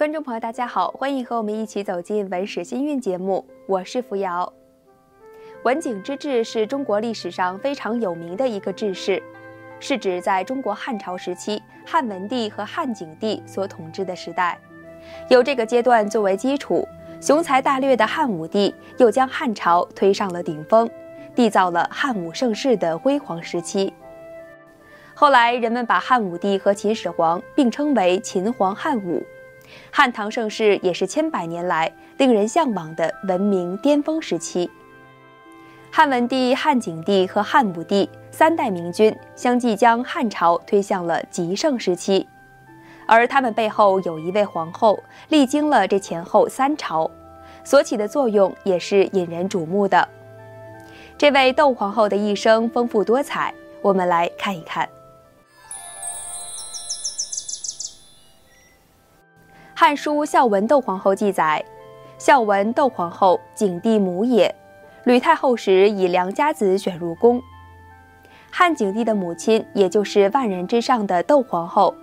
[0.00, 4.50] 观众朋友，大家好，欢迎和我们一起走进《文史新韵》节目，我是扶摇。
[5.62, 9.22] 文景之治是中国历史上非常有名的一个治世，
[9.78, 14.58] 是指在中国汉朝时期，汉文帝和汉景帝所统治的时代。
[15.28, 16.88] 有这个阶段作为基础，
[17.20, 20.88] 雄才大略的汉武帝又将汉朝推上了顶峰，
[21.36, 23.92] 缔造了汉武盛世的辉煌时期。
[25.12, 29.22] 后来人们把汉武帝和秦始皇并称为秦皇汉武。
[29.90, 34.70] 汉唐盛世也是千百年来令人向往的文明巅峰时期。
[35.90, 42.28] 汉文帝、汉景帝和汉武帝三代明君相继将汉朝推向了极盛时期，
[43.06, 47.10] 而他们背后有一位皇后，历经了这前后三朝，
[47.64, 50.08] 所起的作用也是引人瞩目的。
[51.18, 54.86] 这位窦皇后的一生丰富多彩，我们来看一看。
[59.80, 61.64] 《汉书·孝文窦皇后》记载，
[62.18, 64.54] 孝文窦皇后，景帝母也。
[65.04, 67.40] 吕太后时，以良家子选入宫。
[68.50, 71.94] 汉景帝的母亲，也就是万人之上的窦皇后，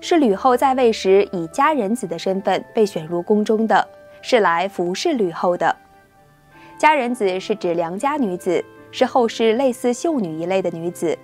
[0.00, 3.86] 是吕后在位时以佳人子的身份被选入宫中的，
[4.22, 5.76] 是来服侍吕后的。
[6.78, 11.18] 佳人子是指良家女子，是后世类似秀女一类的女子。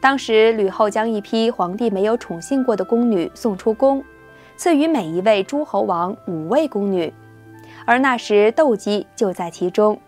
[0.00, 4.02] 当时吕后将一批皇帝没有宠幸过的宫女送出宫。
[4.56, 7.12] 赐予每一位诸侯王五位宫女，
[7.84, 9.98] 而那时窦姬就在其中。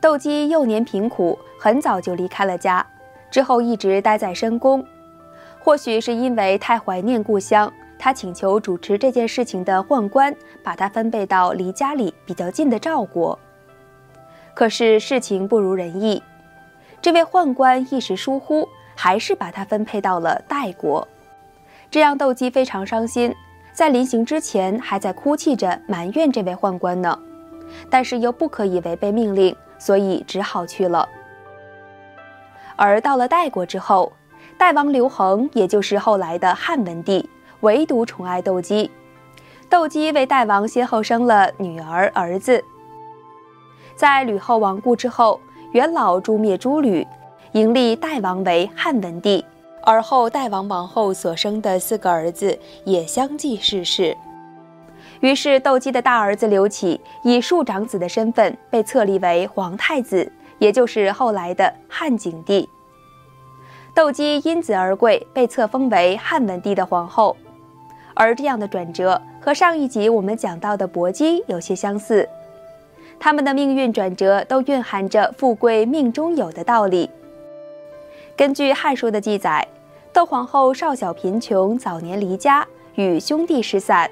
[0.00, 2.86] 窦姬幼年贫苦，很早就离开了家，
[3.30, 4.84] 之后一直待在深宫。
[5.58, 13.38] 或许是因为太怀念故乡，他请求主持这件事情的宦官把他分配到离家里比较近的赵国。
[14.54, 16.22] 可是事情不如人意，
[17.00, 21.06] 这位宦官一时疏忽，还是把他分配到了代国。
[21.90, 23.34] 这让窦姬非常伤心，
[23.72, 27.18] 在临行之前还在哭泣着埋怨这位宦官呢，
[27.90, 31.08] 但是又不可以违背命令，所以只好去了。
[32.76, 34.12] 而到了代国之后，
[34.56, 37.28] 代王刘恒，也就是后来的汉文帝，
[37.60, 38.90] 唯独宠爱窦姬。
[39.68, 42.62] 窦姬为代王先后生了女儿、儿子。
[43.96, 45.40] 在吕后亡故之后，
[45.72, 47.06] 元老诛灭诸吕，
[47.52, 49.44] 迎立代王为汉文帝。
[49.82, 54.16] 而后，代王王后所生的四个儿子也相继逝世。
[55.20, 62.68] 于是，窦姬的大儿子刘启以庶长子的身份被册立为皇太子，也就是后来的汉景帝。
[63.94, 67.36] 窦姬因子而贵，被册封为汉文帝的皇后。
[68.14, 72.28] 而这样的转折和上一集我们讲到的薄姬有些相似，
[73.18, 77.08] 他们的命运转折都蕴含着富贵命中有的道理。
[78.40, 79.68] 根据《汉书》的记载，
[80.14, 84.10] 窦皇后少小贫穷，早年离家，与兄弟失散。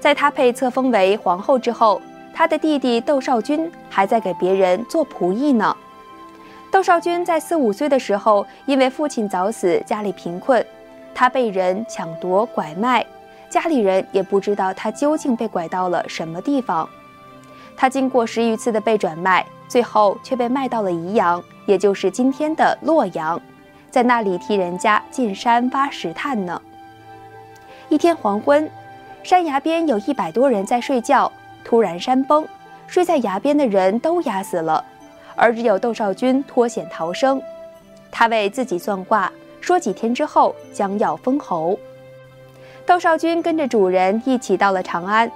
[0.00, 2.00] 在她被册封为皇后之后，
[2.32, 5.76] 她的弟弟窦少君还在给别人做仆役呢。
[6.70, 10.64] 窦少君在四五岁的时候，因为父亲早死，家里贫困，
[11.14, 13.04] 他被人抢夺拐卖，
[13.50, 16.88] 家里人也不知道他究竟被拐到了什么地方。
[17.76, 19.44] 他经过十余次的被转卖。
[19.68, 23.38] 最后却被卖到了宜阳，也就是今天的洛阳，
[23.90, 26.60] 在那里替人家进山挖石炭呢。
[27.90, 28.68] 一天黄昏，
[29.22, 31.30] 山崖边有一百多人在睡觉，
[31.62, 32.48] 突然山崩，
[32.86, 34.82] 睡在崖边的人都压死了，
[35.36, 37.38] 而只有窦少君脱险逃生。
[38.10, 39.30] 他为自己算卦，
[39.60, 41.78] 说几天之后将要封侯。
[42.86, 45.30] 窦少君跟着主人一起到了长安。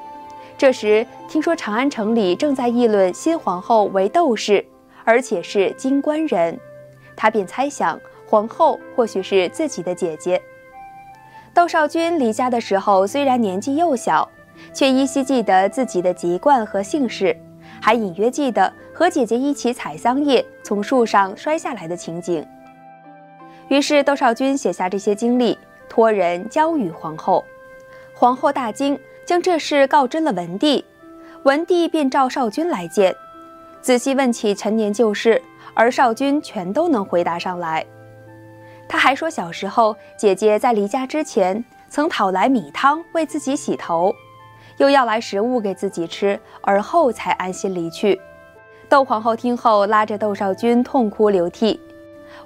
[0.56, 4.64] 这时，听说长安城里正在议论新皇后为窦氏，
[5.04, 6.58] 而且是金官人，
[7.16, 10.40] 他便猜想皇后或许是自己的姐姐。
[11.54, 14.28] 窦少君离家的时候虽然年纪幼小，
[14.72, 17.36] 却依稀记得自己的籍贯和姓氏，
[17.80, 22.46] 还隐约记得和姐姐一起采桑叶从树上摔下来的情景。
[23.68, 25.58] 于是，窦少君写下这些经历，
[25.88, 27.44] 托人交与皇后。
[28.14, 28.98] 皇后大惊。
[29.24, 30.84] 将这事告知了文帝，
[31.44, 33.14] 文帝便召少君来见，
[33.82, 35.42] 仔细问起陈年旧事，
[35.74, 37.84] 而少君全都能回答上来。
[38.88, 44.14] 他还说，小时候姐姐在离家之前，曾讨来米汤为自己洗头，
[44.76, 48.20] 又要来食物给自己吃，而后才安心离去。
[48.88, 51.80] 窦皇后听后，拉着窦少君痛哭流涕。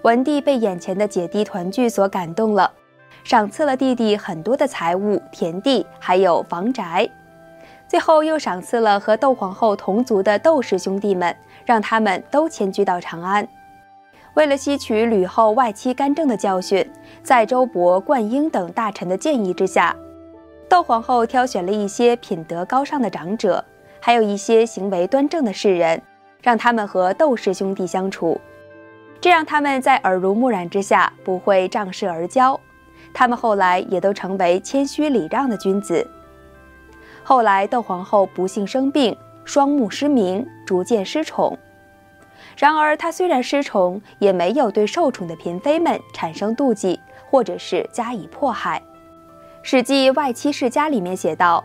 [0.02, 2.72] 文帝被眼前的姐弟团聚所感动了。
[3.24, 7.10] 赏赐了弟弟很多的财物、田地，还有房宅，
[7.88, 11.34] 最后又赏赐了和窦皇后同族的窦氏兄弟们，
[11.64, 13.46] 让他们都迁居到长安。
[14.34, 16.84] 为了吸取吕后外戚干政的教训，
[17.22, 19.96] 在周勃、灌婴等大臣的建议之下，
[20.68, 23.64] 窦皇后挑选了一些品德高尚的长者，
[24.00, 26.02] 还有一些行为端正的士人，
[26.42, 28.38] 让他们和窦氏兄弟相处，
[29.20, 32.58] 这让他们在耳濡目染之下不会仗势而骄。
[33.14, 36.06] 他们后来也都成为谦虚礼让的君子。
[37.28, 41.58] 后来窦皇后不幸生病，双目失明，逐渐失宠。
[42.56, 48.80] 然而她虽然失宠，也没有对受宠的嫔妃们产生妒忌，或者是加以迫害。
[49.60, 51.64] 《史记外戚世家》里面写道：“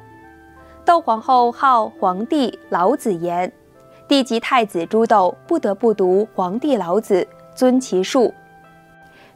[0.83, 3.53] 窦皇后好皇帝老子言，
[4.07, 8.33] 帝及太子朱窦不得不读皇帝老子，尊其术。”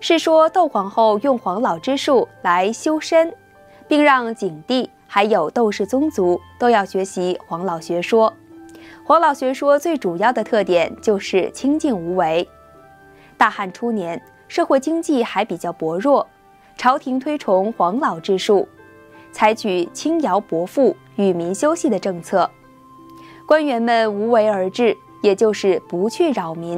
[0.01, 3.31] 是说窦皇后用黄老之术来修身，
[3.88, 8.34] 并让景帝还有窦氏宗族都要学习黄老学说。
[9.06, 12.46] 黄老学说最主要的特点就是清静无为。
[13.38, 16.28] 大汉初年，社会经济还比较薄弱。
[16.76, 18.68] 朝廷推崇黄老之术，
[19.32, 22.52] 采取轻徭薄赋、与民休息的政策，
[23.48, 26.78] 官员们无为而治，也就是不去扰民。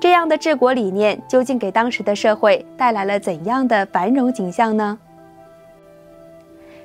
[0.00, 4.98] 这样的治国理念究竟给当时的社会带来了怎样的繁荣景象呢？《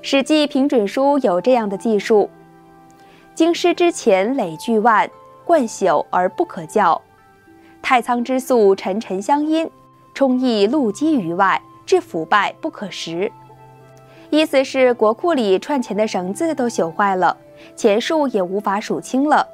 [0.02, 2.30] 史记平准书》有这样的记述：
[3.36, 5.10] 京师之前累巨万，
[5.44, 7.00] 贯朽而不可教；
[7.82, 9.70] 太仓之粟沉沉相因。
[10.14, 13.30] 充溢露积于外，致腐败不可食。
[14.30, 17.36] 意思是国库里串钱的绳子都朽坏了，
[17.76, 19.46] 钱数也无法数清了。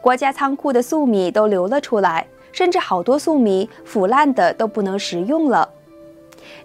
[0.00, 5.68] 国家仓库的粟米都流了出来，甚至好多粟米腐烂的都不能食用了。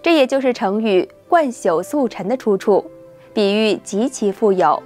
[0.02, 2.84] 这也就是成语“贯朽速成”的出处，
[3.32, 4.82] 比喻极其富有。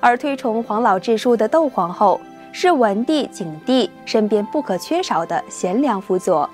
[0.00, 2.20] 而推崇黄老治术的窦皇后，
[2.52, 6.48] 是文帝、景帝身边不可缺少的贤良辅佐。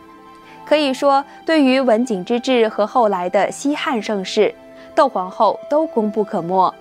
[0.67, 4.55] 可以说，对于文景之治和后来的西汉盛世，
[4.95, 6.73] 窦皇后都功不可没。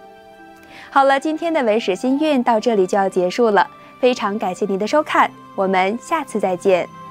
[0.90, 3.68] 好了，今天的文史新韵到这里就要结束了，
[4.00, 7.03] 非常感谢您的收看，我们下次再见。